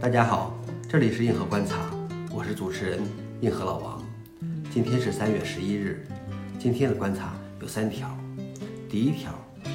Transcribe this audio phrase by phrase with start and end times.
[0.00, 0.58] 大家好，
[0.88, 1.76] 这里是硬核观察，
[2.32, 3.02] 我是主持人
[3.42, 4.02] 硬核老王。
[4.72, 6.06] 今天是三月十一日，
[6.58, 8.08] 今天的观察有三条。
[8.88, 9.30] 第一条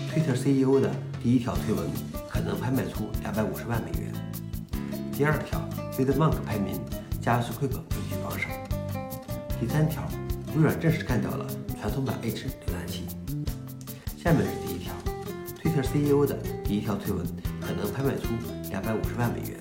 [0.10, 0.92] ，Twitter CEO 的
[1.22, 1.88] 第一条推文
[2.28, 4.12] 可能拍卖出两百五十万美元。
[5.14, 5.62] 第二条
[5.96, 6.82] ，VidMonk 排名，
[7.22, 8.50] 加速 Quick 位居榜首。
[9.62, 10.02] 第三条，
[10.56, 11.46] 微软正式干掉了
[11.80, 13.04] 传统版 H 浏览器。
[14.18, 14.92] 下面是第一条
[15.62, 17.24] ，Twitter CEO 的第一条推文
[17.62, 18.30] 可能拍卖出
[18.72, 19.60] 两百五十万美元。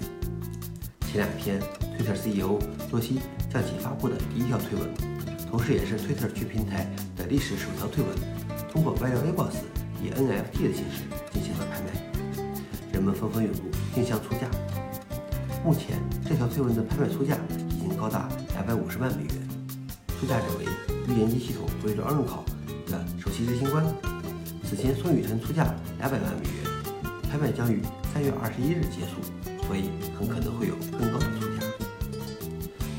[1.14, 1.62] 前两天
[1.96, 2.58] ，Twitter CEO
[2.90, 4.92] 多西将其发布的第一条推文，
[5.48, 8.12] 同时也是 Twitter 全平台的历史首条推文，
[8.68, 9.54] 通过 Valuables
[10.02, 12.42] 以 NFT 的形式进行了拍卖，
[12.92, 13.60] 人们纷纷涌入
[13.94, 14.50] 竞相出价。
[15.64, 17.38] 目前，这条推文的拍卖出价
[17.70, 19.48] 已经高达两百五十万美元，
[20.18, 20.64] 出价者为
[21.06, 22.42] 预言机系统微软 Oracle
[22.90, 23.86] 的首席执行官。
[24.64, 26.92] 此前，宋雨辰出价两百万美元，
[27.30, 27.80] 拍卖将于
[28.14, 29.20] 三月二十一日结束。
[29.66, 31.64] 所以很可能会有更高的出价。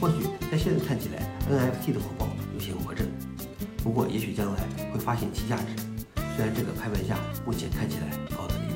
[0.02, 3.06] 或许在现在看起来，NFT 的火爆有些魔怔，
[3.84, 5.66] 不过也许将来会发现其价值。
[6.36, 8.76] 虽然这个拍卖价目前看起来高得离谱。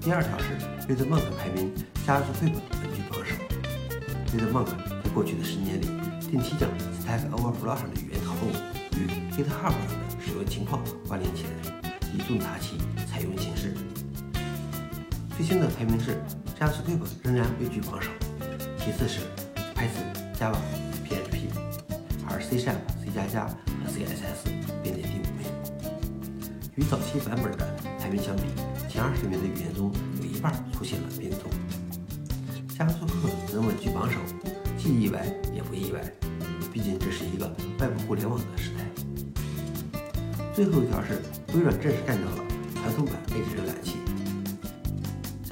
[0.00, 0.56] 第二条是
[0.88, 1.70] VidMonk 排名
[2.06, 3.36] 加速绘本稳居榜首。
[4.32, 5.86] VidMonk 在过去的十年里，
[6.30, 6.70] 定期将
[7.04, 8.50] Stack Overflow 上的语言讨论
[8.96, 13.74] 与 GitHub 上的使用情况关联起来，以重大其采用形式。
[15.36, 16.16] 最新的排名是
[16.60, 18.08] JavaScript 仍然位居榜首，
[18.78, 19.20] 其次是
[19.74, 20.56] Python、Java、
[21.04, 21.50] PHP，
[22.30, 22.70] 而 C#、C
[23.12, 24.46] 加加和 CSS
[24.80, 25.44] 并列第五名。
[26.76, 27.66] 与早期版本的
[27.98, 28.42] 排名相比，
[28.88, 31.50] 前二十名的语言中有一半出现了变动。
[32.78, 34.20] JavaScript 能稳居榜首，
[34.78, 36.00] 既意外也不意外，
[36.72, 38.84] 毕竟这是一个外部互联网的时代。
[40.54, 41.20] 最后一条是
[41.54, 42.36] 微软正式干掉了
[42.76, 43.96] 传统版 Edge 浏览器。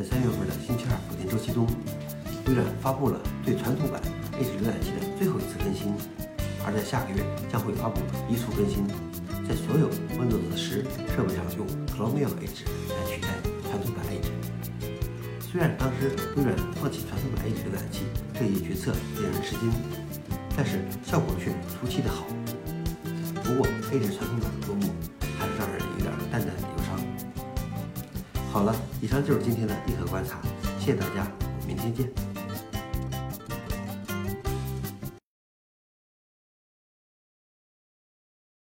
[0.03, 1.65] 在三月份的星期二补丁周期中，
[2.49, 4.03] 微软发布了对传统版
[4.35, 5.95] Edge 浏览器的最后一次更新，
[6.67, 8.83] 而在下个月将会发布一处更新，
[9.47, 9.87] 在所有
[10.19, 10.83] Windows 十
[11.15, 11.63] 设备上用
[11.95, 13.31] Chromium Edge 来取代
[13.71, 14.27] 传统版 Edge。
[15.39, 16.51] 虽然当时微软
[16.83, 18.03] 放弃传统版 Edge 浏览器
[18.35, 19.71] 这一决策令人吃惊，
[20.57, 22.27] 但是效果却出奇的好。
[23.39, 24.91] 不过 Edge 传统版的落幕，
[28.53, 30.39] 好了，以上就是今天的地壳观察，
[30.79, 31.27] 谢谢大家，
[31.67, 32.32] 明天见。